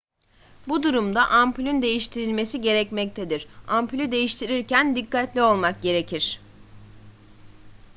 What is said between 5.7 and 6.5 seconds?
gerekir